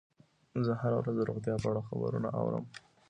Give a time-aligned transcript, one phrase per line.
[0.65, 2.63] زه هره ورځ د روغتیا په اړه خبرونه اورم.